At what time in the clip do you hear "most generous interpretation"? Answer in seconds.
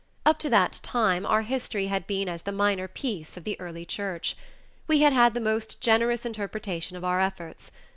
5.39-6.97